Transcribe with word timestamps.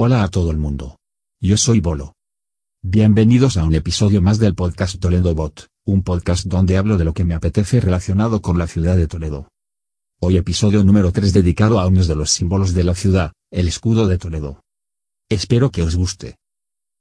Hola 0.00 0.22
a 0.22 0.28
todo 0.28 0.52
el 0.52 0.58
mundo. 0.58 0.96
Yo 1.40 1.56
soy 1.56 1.80
Bolo. 1.80 2.14
Bienvenidos 2.84 3.56
a 3.56 3.64
un 3.64 3.74
episodio 3.74 4.22
más 4.22 4.38
del 4.38 4.54
podcast 4.54 5.00
Toledo 5.00 5.34
Bot, 5.34 5.66
un 5.84 6.04
podcast 6.04 6.46
donde 6.46 6.76
hablo 6.76 6.98
de 6.98 7.04
lo 7.04 7.12
que 7.12 7.24
me 7.24 7.34
apetece 7.34 7.80
relacionado 7.80 8.40
con 8.40 8.58
la 8.58 8.68
ciudad 8.68 8.96
de 8.96 9.08
Toledo. 9.08 9.48
Hoy 10.20 10.36
episodio 10.36 10.84
número 10.84 11.10
3 11.10 11.32
dedicado 11.32 11.80
a 11.80 11.88
uno 11.88 12.04
de 12.04 12.14
los 12.14 12.30
símbolos 12.30 12.74
de 12.74 12.84
la 12.84 12.94
ciudad, 12.94 13.32
el 13.50 13.66
escudo 13.66 14.06
de 14.06 14.18
Toledo. 14.18 14.60
Espero 15.28 15.72
que 15.72 15.82
os 15.82 15.96
guste. 15.96 16.36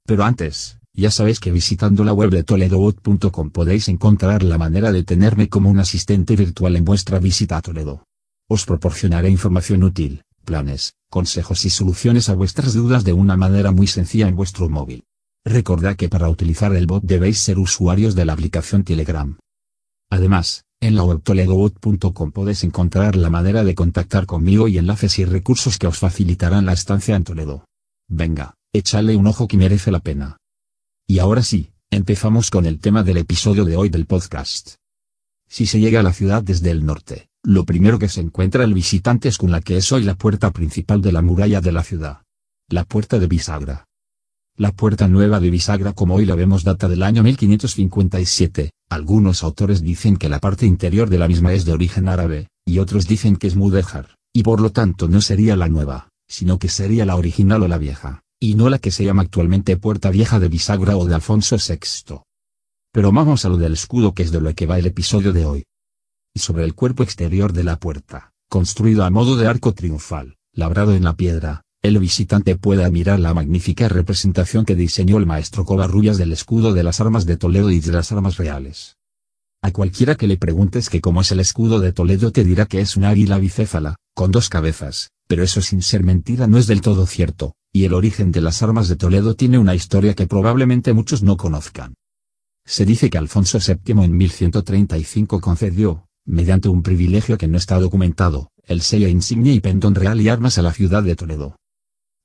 Pero 0.07 0.23
antes, 0.23 0.79
ya 0.91 1.11
sabéis 1.11 1.39
que 1.39 1.51
visitando 1.51 2.03
la 2.03 2.13
web 2.13 2.31
de 2.31 2.43
toledobot.com 2.43 3.51
podéis 3.51 3.89
encontrar 3.89 4.41
la 4.41 4.57
manera 4.57 4.91
de 4.91 5.03
tenerme 5.03 5.49
como 5.49 5.69
un 5.69 5.77
asistente 5.77 6.35
virtual 6.35 6.75
en 6.75 6.83
vuestra 6.83 7.19
visita 7.19 7.57
a 7.57 7.61
Toledo. 7.61 8.05
Os 8.49 8.65
proporcionaré 8.65 9.29
información 9.29 9.83
útil, 9.83 10.23
planes, 10.47 10.93
consejos 11.09 11.65
y 11.65 11.69
soluciones 11.69 12.29
a 12.29 12.35
vuestras 12.35 12.73
dudas 12.73 13.03
de 13.03 13.11
una 13.11 13.35
manera 13.35 13.71
muy 13.71 13.85
sencilla 13.85 14.29
en 14.29 14.35
vuestro 14.37 14.69
móvil. 14.69 15.03
Recordad 15.43 15.97
que 15.97 16.07
para 16.07 16.29
utilizar 16.29 16.73
el 16.73 16.87
bot 16.87 17.03
debéis 17.03 17.39
ser 17.39 17.59
usuarios 17.59 18.15
de 18.15 18.23
la 18.23 18.33
aplicación 18.33 18.85
Telegram. 18.85 19.37
Además, 20.09 20.63
en 20.79 20.95
la 20.95 21.03
web 21.03 21.21
toledobot.com 21.21 22.31
podéis 22.31 22.63
encontrar 22.63 23.17
la 23.17 23.29
manera 23.29 23.65
de 23.65 23.75
contactar 23.75 24.25
conmigo 24.25 24.69
y 24.69 24.77
enlaces 24.77 25.19
y 25.19 25.25
recursos 25.25 25.77
que 25.77 25.87
os 25.87 25.99
facilitarán 25.99 26.65
la 26.65 26.73
estancia 26.73 27.17
en 27.17 27.25
Toledo. 27.25 27.65
Venga, 28.07 28.55
échale 28.73 29.17
un 29.17 29.27
ojo 29.27 29.49
que 29.49 29.57
merece 29.57 29.91
la 29.91 29.99
pena. 29.99 30.37
Y 31.05 31.19
ahora 31.19 31.43
sí, 31.43 31.71
empezamos 31.91 32.49
con 32.51 32.65
el 32.65 32.79
tema 32.79 33.03
del 33.03 33.17
episodio 33.17 33.65
de 33.65 33.75
hoy 33.75 33.89
del 33.89 34.05
podcast. 34.05 34.75
Si 35.49 35.65
se 35.65 35.81
llega 35.81 35.99
a 35.99 36.03
la 36.03 36.13
ciudad 36.13 36.41
desde 36.41 36.71
el 36.71 36.85
norte, 36.85 37.27
lo 37.47 37.63
primero 37.63 37.97
que 37.97 38.09
se 38.09 38.19
encuentra 38.19 38.65
el 38.65 38.73
visitante 38.73 39.29
es 39.29 39.37
con 39.37 39.51
la 39.51 39.61
que 39.61 39.77
es 39.77 39.93
hoy 39.93 40.03
la 40.03 40.15
puerta 40.15 40.51
principal 40.51 41.01
de 41.01 41.13
la 41.13 41.21
muralla 41.21 41.61
de 41.61 41.71
la 41.71 41.81
ciudad. 41.81 42.23
La 42.69 42.83
puerta 42.83 43.19
de 43.19 43.27
bisagra. 43.27 43.85
La 44.57 44.73
puerta 44.73 45.07
nueva 45.07 45.39
de 45.39 45.49
bisagra 45.49 45.93
como 45.93 46.15
hoy 46.15 46.25
la 46.25 46.35
vemos 46.35 46.65
data 46.65 46.89
del 46.89 47.03
año 47.03 47.23
1557, 47.23 48.71
algunos 48.89 49.43
autores 49.43 49.81
dicen 49.81 50.17
que 50.17 50.27
la 50.27 50.39
parte 50.39 50.65
interior 50.65 51.09
de 51.09 51.19
la 51.19 51.29
misma 51.29 51.53
es 51.53 51.63
de 51.63 51.71
origen 51.71 52.09
árabe, 52.09 52.49
y 52.65 52.79
otros 52.79 53.07
dicen 53.07 53.37
que 53.37 53.47
es 53.47 53.55
mudéjar, 53.55 54.17
y 54.33 54.43
por 54.43 54.59
lo 54.59 54.73
tanto 54.73 55.07
no 55.07 55.21
sería 55.21 55.55
la 55.55 55.69
nueva, 55.69 56.09
sino 56.27 56.59
que 56.59 56.67
sería 56.67 57.05
la 57.05 57.15
original 57.15 57.63
o 57.63 57.69
la 57.69 57.77
vieja, 57.77 58.23
y 58.41 58.55
no 58.55 58.67
la 58.67 58.79
que 58.79 58.91
se 58.91 59.05
llama 59.05 59.21
actualmente 59.21 59.77
puerta 59.77 60.09
vieja 60.09 60.41
de 60.41 60.49
bisagra 60.49 60.97
o 60.97 61.05
de 61.05 61.15
Alfonso 61.15 61.55
VI. 61.55 62.23
Pero 62.91 63.13
vamos 63.13 63.45
a 63.45 63.49
lo 63.49 63.55
del 63.55 63.71
escudo 63.71 64.13
que 64.13 64.23
es 64.23 64.31
de 64.31 64.41
lo 64.41 64.53
que 64.53 64.65
va 64.65 64.79
el 64.79 64.87
episodio 64.87 65.31
de 65.31 65.45
hoy 65.45 65.66
sobre 66.37 66.63
el 66.63 66.75
cuerpo 66.75 67.03
exterior 67.03 67.53
de 67.53 67.63
la 67.63 67.77
puerta, 67.77 68.31
construido 68.49 69.03
a 69.03 69.09
modo 69.09 69.35
de 69.35 69.47
arco 69.47 69.73
triunfal, 69.73 70.37
labrado 70.53 70.93
en 70.93 71.03
la 71.03 71.15
piedra, 71.15 71.63
el 71.83 71.99
visitante 71.99 72.55
puede 72.55 72.83
admirar 72.83 73.19
la 73.19 73.33
magnífica 73.33 73.87
representación 73.87 74.65
que 74.65 74.75
diseñó 74.75 75.17
el 75.17 75.25
maestro 75.25 75.63
Covarrubias 75.63 76.17
del 76.17 76.33
escudo 76.33 76.73
de 76.73 76.83
las 76.83 76.99
armas 76.99 77.25
de 77.25 77.37
Toledo 77.37 77.71
y 77.71 77.79
de 77.79 77.91
las 77.91 78.11
armas 78.11 78.37
reales. 78.37 78.97
A 79.61 79.71
cualquiera 79.71 80.15
que 80.15 80.27
le 80.27 80.37
preguntes 80.37 80.89
que 80.89 81.01
cómo 81.01 81.21
es 81.21 81.31
el 81.31 81.39
escudo 81.39 81.79
de 81.79 81.93
Toledo 81.93 82.31
te 82.31 82.43
dirá 82.43 82.65
que 82.65 82.81
es 82.81 82.97
un 82.97 83.05
águila 83.05 83.37
bicéfala, 83.37 83.95
con 84.13 84.31
dos 84.31 84.49
cabezas, 84.49 85.11
pero 85.27 85.43
eso 85.43 85.61
sin 85.61 85.81
ser 85.81 86.03
mentira 86.03 86.47
no 86.47 86.57
es 86.57 86.67
del 86.67 86.81
todo 86.81 87.05
cierto, 87.05 87.53
y 87.71 87.85
el 87.85 87.93
origen 87.93 88.31
de 88.31 88.41
las 88.41 88.63
armas 88.63 88.87
de 88.87 88.95
Toledo 88.95 89.35
tiene 89.35 89.59
una 89.59 89.75
historia 89.75 90.13
que 90.13 90.27
probablemente 90.27 90.93
muchos 90.93 91.21
no 91.21 91.37
conozcan. 91.37 91.93
Se 92.65 92.85
dice 92.85 93.09
que 93.09 93.17
Alfonso 93.17 93.59
VII 93.59 94.03
en 94.03 94.17
1135 94.17 95.39
concedió, 95.39 96.06
mediante 96.27 96.67
un 96.67 96.83
privilegio 96.83 97.37
que 97.37 97.47
no 97.47 97.57
está 97.57 97.79
documentado, 97.79 98.51
el 98.65 98.81
sello 98.81 99.07
insignia 99.07 99.53
y 99.53 99.61
pendón 99.61 99.95
real 99.95 100.19
y 100.19 100.27
armas 100.27 100.57
a 100.57 100.61
la 100.61 100.73
ciudad 100.73 101.01
de 101.01 101.15
Toledo. 101.15 101.55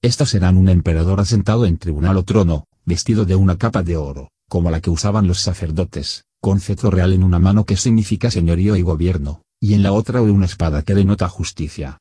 Estas 0.03 0.35
eran 0.35 0.57
un 0.57 0.69
emperador 0.69 1.21
asentado 1.21 1.65
en 1.65 1.79
tribunal 1.79 2.17
o 2.17 2.25
trono, 2.25 2.65
vestido 2.85 3.25
de 3.25 3.37
una 3.37 3.57
capa 3.57 3.85
de 3.85 3.97
oro, 3.97 4.33
como 4.49 4.73
la 4.73 4.81
que 4.81 4.91
usaban 4.91 5.29
los 5.29 5.41
sacerdotes, 5.41 6.25
con 6.41 6.61
cetro 6.61 6.91
real 6.91 7.13
en 7.13 7.23
una 7.23 7.39
mano 7.39 7.65
que 7.65 7.77
significa 7.77 8.29
señorío 8.29 8.75
y 8.75 8.83
gobierno, 8.83 9.43
y 9.61 9.75
en 9.75 9.85
la 9.85 9.93
otra 9.93 10.21
una 10.21 10.47
espada 10.47 10.83
que 10.83 10.97
denota 10.97 11.29
justicia. 11.29 11.99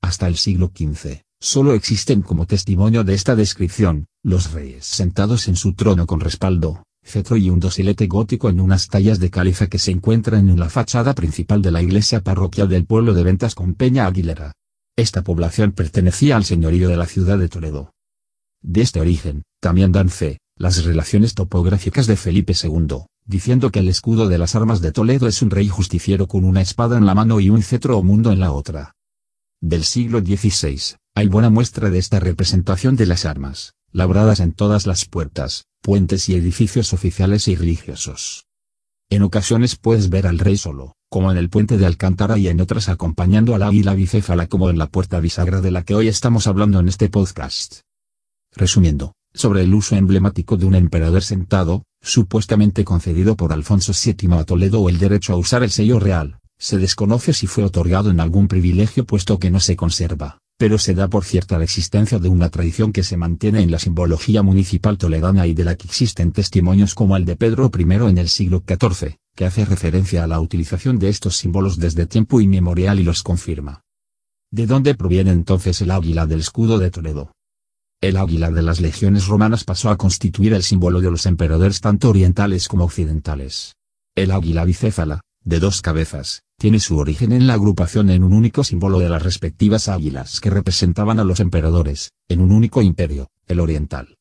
Hasta 0.00 0.28
el 0.28 0.36
siglo 0.36 0.72
XV, 0.74 1.20
solo 1.38 1.74
existen 1.74 2.22
como 2.22 2.46
testimonio 2.46 3.04
de 3.04 3.12
esta 3.12 3.36
descripción, 3.36 4.06
los 4.22 4.52
reyes 4.52 4.86
sentados 4.86 5.48
en 5.48 5.56
su 5.56 5.74
trono 5.74 6.06
con 6.06 6.20
respaldo, 6.20 6.85
cetro 7.06 7.36
y 7.36 7.48
un 7.50 7.60
dosilete 7.60 8.06
gótico 8.08 8.50
en 8.50 8.60
unas 8.60 8.88
tallas 8.88 9.20
de 9.20 9.30
caliza 9.30 9.68
que 9.68 9.78
se 9.78 9.92
encuentran 9.92 10.48
en 10.48 10.58
la 10.58 10.68
fachada 10.68 11.14
principal 11.14 11.62
de 11.62 11.70
la 11.70 11.80
iglesia 11.80 12.20
parroquial 12.20 12.68
del 12.68 12.84
pueblo 12.84 13.14
de 13.14 13.22
Ventas 13.22 13.54
con 13.54 13.74
Peña 13.74 14.06
Aguilera. 14.06 14.52
Esta 14.96 15.22
población 15.22 15.72
pertenecía 15.72 16.36
al 16.36 16.44
señorío 16.44 16.88
de 16.88 16.96
la 16.96 17.06
ciudad 17.06 17.38
de 17.38 17.48
Toledo. 17.48 17.92
De 18.62 18.82
este 18.82 19.00
origen, 19.00 19.44
también 19.60 19.92
dan 19.92 20.08
fe, 20.08 20.38
las 20.58 20.84
relaciones 20.84 21.34
topográficas 21.34 22.06
de 22.06 22.16
Felipe 22.16 22.54
II, 22.60 23.04
diciendo 23.24 23.70
que 23.70 23.80
el 23.80 23.88
escudo 23.88 24.26
de 24.26 24.38
las 24.38 24.54
armas 24.56 24.80
de 24.80 24.92
Toledo 24.92 25.28
es 25.28 25.42
un 25.42 25.50
rey 25.50 25.68
justiciero 25.68 26.26
con 26.26 26.44
una 26.44 26.60
espada 26.60 26.98
en 26.98 27.06
la 27.06 27.14
mano 27.14 27.40
y 27.40 27.50
un 27.50 27.62
cetro 27.62 27.98
o 27.98 28.02
mundo 28.02 28.32
en 28.32 28.40
la 28.40 28.52
otra. 28.52 28.94
Del 29.60 29.84
siglo 29.84 30.20
XVI, 30.20 30.96
hay 31.14 31.28
buena 31.28 31.50
muestra 31.50 31.90
de 31.90 31.98
esta 31.98 32.20
representación 32.20 32.96
de 32.96 33.06
las 33.06 33.24
armas, 33.24 33.74
labradas 33.96 34.40
en 34.40 34.52
todas 34.52 34.86
las 34.86 35.06
puertas, 35.06 35.64
puentes 35.80 36.28
y 36.28 36.34
edificios 36.34 36.92
oficiales 36.92 37.48
y 37.48 37.56
religiosos. 37.56 38.44
En 39.08 39.22
ocasiones 39.22 39.76
puedes 39.76 40.10
ver 40.10 40.26
al 40.26 40.38
rey 40.38 40.58
solo, 40.58 40.96
como 41.08 41.32
en 41.32 41.38
el 41.38 41.48
puente 41.48 41.78
de 41.78 41.86
Alcántara 41.86 42.36
y 42.36 42.48
en 42.48 42.60
otras 42.60 42.90
acompañando 42.90 43.54
al 43.54 43.62
águila 43.62 43.94
bicéfala 43.94 44.48
como 44.48 44.68
en 44.68 44.76
la 44.76 44.88
puerta 44.88 45.18
bisagra 45.18 45.62
de 45.62 45.70
la 45.70 45.82
que 45.82 45.94
hoy 45.94 46.08
estamos 46.08 46.46
hablando 46.46 46.78
en 46.78 46.88
este 46.88 47.08
podcast. 47.08 47.80
Resumiendo, 48.54 49.14
sobre 49.32 49.62
el 49.62 49.72
uso 49.72 49.96
emblemático 49.96 50.58
de 50.58 50.66
un 50.66 50.74
emperador 50.74 51.22
sentado, 51.22 51.84
supuestamente 52.02 52.84
concedido 52.84 53.34
por 53.34 53.54
Alfonso 53.54 53.92
VII 53.94 54.34
a 54.34 54.44
Toledo 54.44 54.82
o 54.82 54.90
el 54.90 54.98
derecho 54.98 55.32
a 55.32 55.36
usar 55.36 55.62
el 55.62 55.70
sello 55.70 56.00
real, 56.00 56.38
se 56.58 56.76
desconoce 56.76 57.32
si 57.32 57.46
fue 57.46 57.64
otorgado 57.64 58.10
en 58.10 58.20
algún 58.20 58.46
privilegio 58.46 59.06
puesto 59.06 59.38
que 59.38 59.50
no 59.50 59.60
se 59.60 59.74
conserva 59.74 60.38
pero 60.58 60.78
se 60.78 60.94
da 60.94 61.08
por 61.08 61.24
cierta 61.24 61.58
la 61.58 61.64
existencia 61.64 62.18
de 62.18 62.28
una 62.28 62.48
tradición 62.48 62.92
que 62.92 63.02
se 63.02 63.16
mantiene 63.16 63.60
en 63.60 63.70
la 63.70 63.78
simbología 63.78 64.42
municipal 64.42 64.96
toledana 64.96 65.46
y 65.46 65.54
de 65.54 65.64
la 65.64 65.76
que 65.76 65.86
existen 65.86 66.32
testimonios 66.32 66.94
como 66.94 67.16
el 67.16 67.26
de 67.26 67.36
Pedro 67.36 67.70
I 67.76 67.82
en 67.82 68.18
el 68.18 68.28
siglo 68.28 68.62
XIV, 68.66 69.16
que 69.34 69.44
hace 69.44 69.64
referencia 69.66 70.24
a 70.24 70.26
la 70.26 70.40
utilización 70.40 70.98
de 70.98 71.10
estos 71.10 71.36
símbolos 71.36 71.78
desde 71.78 72.06
tiempo 72.06 72.40
inmemorial 72.40 72.98
y 72.98 73.04
los 73.04 73.22
confirma. 73.22 73.82
¿De 74.50 74.66
dónde 74.66 74.94
proviene 74.94 75.32
entonces 75.32 75.82
el 75.82 75.90
águila 75.90 76.24
del 76.26 76.40
escudo 76.40 76.78
de 76.78 76.90
Toledo? 76.90 77.32
El 78.00 78.16
águila 78.16 78.50
de 78.50 78.62
las 78.62 78.80
legiones 78.80 79.26
romanas 79.26 79.64
pasó 79.64 79.90
a 79.90 79.96
constituir 79.96 80.54
el 80.54 80.62
símbolo 80.62 81.00
de 81.00 81.10
los 81.10 81.26
emperadores 81.26 81.80
tanto 81.80 82.08
orientales 82.08 82.68
como 82.68 82.84
occidentales. 82.84 83.74
El 84.14 84.30
águila 84.30 84.64
bicéfala, 84.64 85.20
de 85.44 85.60
dos 85.60 85.82
cabezas, 85.82 86.42
tiene 86.58 86.80
su 86.80 86.96
origen 86.98 87.32
en 87.32 87.46
la 87.46 87.54
agrupación 87.54 88.10
en 88.10 88.24
un 88.24 88.32
único 88.32 88.64
símbolo 88.64 88.98
de 88.98 89.08
las 89.08 89.22
respectivas 89.22 89.88
águilas 89.88 90.40
que 90.40 90.50
representaban 90.50 91.20
a 91.20 91.24
los 91.24 91.40
emperadores, 91.40 92.12
en 92.28 92.40
un 92.40 92.50
único 92.50 92.80
imperio, 92.80 93.28
el 93.46 93.60
oriental. 93.60 94.16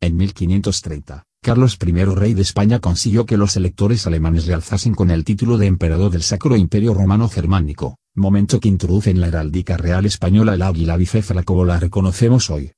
En 0.00 0.16
1530, 0.16 1.24
Carlos 1.42 1.78
I 1.84 1.92
rey 2.04 2.34
de 2.34 2.42
España 2.42 2.78
consiguió 2.78 3.24
que 3.24 3.36
los 3.36 3.56
electores 3.56 4.06
alemanes 4.06 4.46
le 4.46 4.54
alzasen 4.54 4.94
con 4.94 5.10
el 5.10 5.24
título 5.24 5.58
de 5.58 5.66
emperador 5.66 6.10
del 6.10 6.22
Sacro 6.22 6.56
Imperio 6.56 6.92
Romano 6.92 7.28
Germánico, 7.28 7.96
momento 8.14 8.60
que 8.60 8.68
introduce 8.68 9.10
en 9.10 9.20
la 9.20 9.28
heráldica 9.28 9.76
real 9.76 10.04
española 10.04 10.54
el 10.54 10.62
águila 10.62 10.96
bicéfala 10.96 11.42
como 11.42 11.64
la 11.64 11.80
reconocemos 11.80 12.50
hoy. 12.50 12.72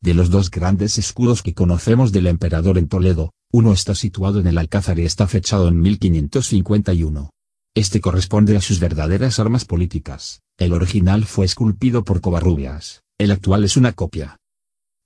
De 0.00 0.14
los 0.14 0.30
dos 0.30 0.50
grandes 0.50 0.96
escudos 0.98 1.42
que 1.42 1.52
conocemos 1.52 2.12
del 2.12 2.26
emperador 2.26 2.78
en 2.78 2.88
Toledo, 2.88 3.32
uno 3.52 3.72
está 3.72 3.94
situado 3.94 4.40
en 4.40 4.46
el 4.46 4.56
Alcázar 4.56 4.98
y 4.98 5.04
está 5.04 5.26
fechado 5.26 5.68
en 5.68 5.80
1551. 5.80 7.30
Este 7.76 8.00
corresponde 8.00 8.56
a 8.56 8.60
sus 8.60 8.80
verdaderas 8.80 9.38
armas 9.38 9.64
políticas, 9.64 10.42
el 10.58 10.72
original 10.72 11.24
fue 11.24 11.46
esculpido 11.46 12.02
por 12.02 12.20
Covarrubias, 12.20 13.04
el 13.16 13.30
actual 13.30 13.62
es 13.62 13.76
una 13.76 13.92
copia. 13.92 14.38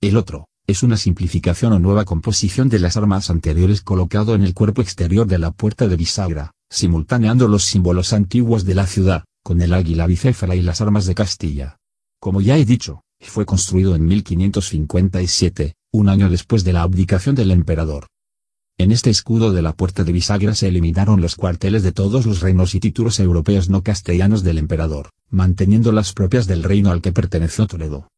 El 0.00 0.16
otro, 0.16 0.46
es 0.66 0.82
una 0.82 0.96
simplificación 0.96 1.74
o 1.74 1.78
nueva 1.78 2.06
composición 2.06 2.70
de 2.70 2.78
las 2.78 2.96
armas 2.96 3.28
anteriores 3.28 3.82
colocado 3.82 4.34
en 4.34 4.42
el 4.42 4.54
cuerpo 4.54 4.80
exterior 4.80 5.26
de 5.26 5.38
la 5.38 5.50
puerta 5.50 5.88
de 5.88 5.96
bisagra, 5.96 6.52
simultaneando 6.70 7.48
los 7.48 7.64
símbolos 7.64 8.14
antiguos 8.14 8.64
de 8.64 8.74
la 8.74 8.86
ciudad, 8.86 9.24
con 9.42 9.60
el 9.60 9.74
águila 9.74 10.06
bicéfala 10.06 10.54
y 10.56 10.62
las 10.62 10.80
armas 10.80 11.04
de 11.04 11.14
Castilla. 11.14 11.76
Como 12.18 12.40
ya 12.40 12.56
he 12.56 12.64
dicho, 12.64 13.02
fue 13.20 13.44
construido 13.44 13.94
en 13.94 14.06
1557, 14.06 15.74
un 15.92 16.08
año 16.08 16.30
después 16.30 16.64
de 16.64 16.72
la 16.72 16.80
abdicación 16.80 17.34
del 17.34 17.50
emperador. 17.50 18.06
En 18.76 18.90
este 18.90 19.08
escudo 19.08 19.52
de 19.52 19.62
la 19.62 19.72
puerta 19.72 20.02
de 20.02 20.12
bisagra 20.12 20.54
se 20.54 20.66
eliminaron 20.66 21.20
los 21.20 21.36
cuarteles 21.36 21.84
de 21.84 21.92
todos 21.92 22.26
los 22.26 22.40
reinos 22.40 22.74
y 22.74 22.80
títulos 22.80 23.20
europeos 23.20 23.70
no 23.70 23.82
castellanos 23.82 24.42
del 24.42 24.58
emperador, 24.58 25.10
manteniendo 25.30 25.92
las 25.92 26.12
propias 26.12 26.48
del 26.48 26.64
reino 26.64 26.90
al 26.90 27.00
que 27.00 27.12
perteneció 27.12 27.68
Toledo. 27.68 28.08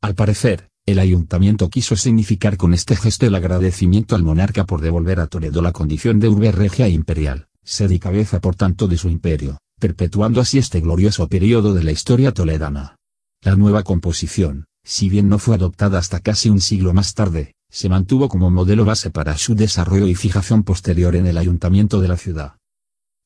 Al 0.00 0.14
parecer, 0.14 0.68
el 0.86 1.00
ayuntamiento 1.00 1.68
quiso 1.68 1.96
significar 1.96 2.56
con 2.56 2.74
este 2.74 2.94
gesto 2.94 3.26
el 3.26 3.34
agradecimiento 3.34 4.14
al 4.14 4.22
monarca 4.22 4.64
por 4.64 4.80
devolver 4.80 5.18
a 5.18 5.26
Toledo 5.26 5.62
la 5.62 5.72
condición 5.72 6.20
de 6.20 6.28
urbe 6.28 6.52
regia 6.52 6.86
e 6.86 6.90
imperial, 6.90 7.48
sede 7.64 7.96
y 7.96 7.98
cabeza 7.98 8.40
por 8.40 8.54
tanto 8.54 8.86
de 8.86 8.98
su 8.98 9.08
imperio, 9.08 9.58
perpetuando 9.80 10.40
así 10.40 10.58
este 10.58 10.80
glorioso 10.80 11.28
periodo 11.28 11.74
de 11.74 11.82
la 11.82 11.90
historia 11.90 12.32
toledana. 12.32 12.96
La 13.42 13.56
nueva 13.56 13.82
composición, 13.82 14.66
si 14.84 15.08
bien 15.08 15.28
no 15.28 15.40
fue 15.40 15.56
adoptada 15.56 15.98
hasta 15.98 16.20
casi 16.20 16.50
un 16.50 16.60
siglo 16.60 16.94
más 16.94 17.14
tarde, 17.14 17.54
se 17.70 17.88
mantuvo 17.88 18.28
como 18.28 18.50
modelo 18.50 18.84
base 18.84 19.10
para 19.10 19.36
su 19.36 19.54
desarrollo 19.54 20.06
y 20.06 20.14
fijación 20.14 20.62
posterior 20.62 21.14
en 21.16 21.26
el 21.26 21.38
ayuntamiento 21.38 22.00
de 22.00 22.08
la 22.08 22.16
ciudad. 22.16 22.54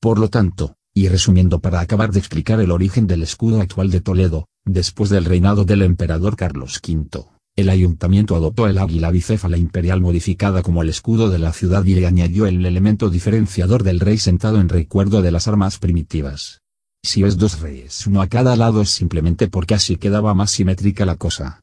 Por 0.00 0.18
lo 0.18 0.28
tanto, 0.28 0.76
y 0.94 1.08
resumiendo 1.08 1.60
para 1.60 1.80
acabar 1.80 2.12
de 2.12 2.18
explicar 2.18 2.60
el 2.60 2.70
origen 2.70 3.06
del 3.06 3.22
escudo 3.22 3.60
actual 3.60 3.90
de 3.90 4.00
Toledo, 4.00 4.48
después 4.64 5.10
del 5.10 5.24
reinado 5.24 5.64
del 5.64 5.82
emperador 5.82 6.36
Carlos 6.36 6.80
V, 6.86 7.24
el 7.54 7.68
ayuntamiento 7.68 8.34
adoptó 8.34 8.66
el 8.66 8.78
águila 8.78 9.10
bicéfala 9.10 9.58
imperial 9.58 10.00
modificada 10.00 10.62
como 10.62 10.82
el 10.82 10.88
escudo 10.88 11.28
de 11.28 11.38
la 11.38 11.52
ciudad 11.52 11.84
y 11.84 11.94
le 11.94 12.06
añadió 12.06 12.46
el 12.46 12.64
elemento 12.64 13.10
diferenciador 13.10 13.82
del 13.82 14.00
rey 14.00 14.18
sentado 14.18 14.58
en 14.58 14.68
recuerdo 14.68 15.22
de 15.22 15.32
las 15.32 15.48
armas 15.48 15.78
primitivas. 15.78 16.62
Si 17.04 17.24
es 17.24 17.36
dos 17.36 17.60
reyes 17.60 18.06
uno 18.06 18.22
a 18.22 18.28
cada 18.28 18.56
lado 18.56 18.80
es 18.80 18.90
simplemente 18.90 19.48
porque 19.48 19.74
así 19.74 19.96
quedaba 19.96 20.34
más 20.34 20.50
simétrica 20.50 21.04
la 21.04 21.16
cosa. 21.16 21.60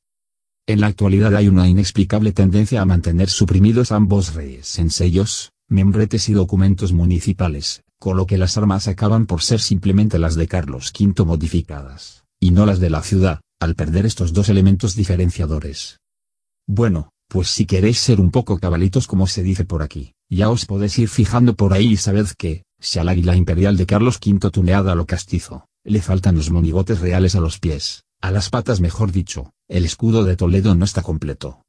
En 0.69 0.81
la 0.81 0.85
actualidad 0.85 1.35
hay 1.35 1.47
una 1.47 1.67
inexplicable 1.67 2.31
tendencia 2.31 2.79
a 2.79 2.85
mantener 2.85 3.31
suprimidos 3.31 3.91
ambos 3.91 4.35
reyes 4.35 4.77
en 4.77 4.91
sellos, 4.91 5.51
membretes 5.67 6.29
y 6.29 6.33
documentos 6.33 6.93
municipales, 6.93 7.81
con 7.97 8.17
lo 8.17 8.27
que 8.27 8.37
las 8.37 8.55
armas 8.55 8.87
acaban 8.87 9.25
por 9.25 9.41
ser 9.41 9.61
simplemente 9.61 10.19
las 10.19 10.35
de 10.35 10.47
Carlos 10.47 10.93
V 10.93 11.25
modificadas, 11.25 12.23
y 12.39 12.51
no 12.51 12.67
las 12.67 12.79
de 12.79 12.91
la 12.91 13.01
ciudad, 13.01 13.41
al 13.59 13.73
perder 13.73 14.05
estos 14.05 14.31
dos 14.31 14.47
elementos 14.47 14.95
diferenciadores. 14.95 16.01
Bueno, 16.67 17.13
pues 17.27 17.47
si 17.47 17.65
queréis 17.65 17.97
ser 17.97 18.21
un 18.21 18.29
poco 18.29 18.59
cabalitos 18.59 19.07
como 19.07 19.25
se 19.25 19.41
dice 19.41 19.65
por 19.65 19.81
aquí, 19.81 20.13
ya 20.29 20.51
os 20.51 20.67
podéis 20.67 20.99
ir 20.99 21.09
fijando 21.09 21.55
por 21.55 21.73
ahí 21.73 21.93
y 21.93 21.97
sabed 21.97 22.27
que, 22.37 22.61
si 22.79 22.99
al 22.99 23.09
águila 23.09 23.35
imperial 23.35 23.75
de 23.75 23.87
Carlos 23.87 24.19
V 24.23 24.51
tuneada 24.51 24.91
a 24.91 24.95
lo 24.95 25.07
castizo, 25.07 25.65
le 25.83 25.99
faltan 26.03 26.35
los 26.35 26.51
monigotes 26.51 26.99
reales 26.99 27.33
a 27.33 27.39
los 27.39 27.57
pies, 27.57 28.03
a 28.21 28.29
las 28.29 28.51
patas 28.51 28.81
mejor 28.81 29.11
dicho, 29.11 29.51
el 29.69 29.85
escudo 29.85 30.23
de 30.23 30.35
Toledo 30.35 30.73
no 30.73 30.83
está 30.83 31.03
completo. 31.03 31.61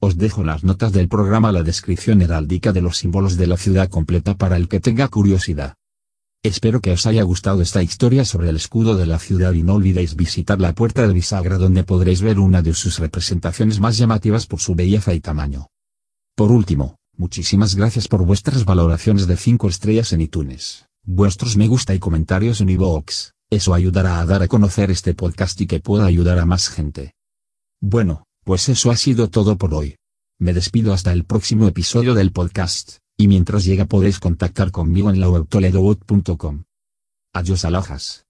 Os 0.00 0.16
dejo 0.16 0.42
las 0.42 0.64
notas 0.64 0.92
del 0.92 1.06
programa 1.06 1.52
la 1.52 1.62
descripción 1.62 2.22
heráldica 2.22 2.72
de 2.72 2.80
los 2.80 2.96
símbolos 2.96 3.36
de 3.36 3.46
la 3.46 3.58
ciudad 3.58 3.90
completa 3.90 4.36
para 4.36 4.56
el 4.56 4.68
que 4.68 4.80
tenga 4.80 5.08
curiosidad. 5.08 5.74
Espero 6.42 6.80
que 6.80 6.92
os 6.92 7.04
haya 7.04 7.22
gustado 7.24 7.60
esta 7.60 7.82
historia 7.82 8.24
sobre 8.24 8.48
el 8.48 8.56
escudo 8.56 8.96
de 8.96 9.04
la 9.04 9.18
ciudad 9.18 9.52
y 9.52 9.62
no 9.62 9.74
olvidéis 9.74 10.16
visitar 10.16 10.60
la 10.60 10.74
puerta 10.74 11.06
de 11.06 11.12
bisagra 11.12 11.58
donde 11.58 11.84
podréis 11.84 12.22
ver 12.22 12.38
una 12.38 12.62
de 12.62 12.72
sus 12.72 12.98
representaciones 12.98 13.80
más 13.80 13.98
llamativas 13.98 14.46
por 14.46 14.60
su 14.60 14.74
belleza 14.74 15.12
y 15.12 15.20
tamaño. 15.20 15.66
Por 16.34 16.50
último, 16.50 16.96
muchísimas 17.18 17.74
gracias 17.74 18.08
por 18.08 18.24
vuestras 18.24 18.64
valoraciones 18.64 19.26
de 19.26 19.36
5 19.36 19.68
estrellas 19.68 20.12
en 20.14 20.22
iTunes, 20.22 20.86
vuestros 21.04 21.58
me 21.58 21.68
gusta 21.68 21.94
y 21.94 21.98
comentarios 21.98 22.62
en 22.62 22.70
iVoox, 22.70 23.32
eso 23.50 23.74
ayudará 23.74 24.20
a 24.20 24.24
dar 24.24 24.42
a 24.42 24.48
conocer 24.48 24.90
este 24.90 25.14
podcast 25.14 25.60
y 25.60 25.66
que 25.66 25.80
pueda 25.80 26.06
ayudar 26.06 26.38
a 26.38 26.46
más 26.46 26.68
gente. 26.68 27.15
Bueno, 27.88 28.24
pues 28.42 28.68
eso 28.68 28.90
ha 28.90 28.96
sido 28.96 29.30
todo 29.30 29.56
por 29.56 29.72
hoy. 29.72 29.94
Me 30.40 30.52
despido 30.52 30.92
hasta 30.92 31.12
el 31.12 31.22
próximo 31.22 31.68
episodio 31.68 32.14
del 32.14 32.32
podcast, 32.32 32.96
y 33.16 33.28
mientras 33.28 33.64
llega 33.64 33.84
podéis 33.84 34.18
contactar 34.18 34.72
conmigo 34.72 35.08
en 35.08 35.20
la 35.20 35.30
web 35.30 35.46
toledobot.com. 35.48 36.64
Adiós 37.32 37.64
alojas. 37.64 38.24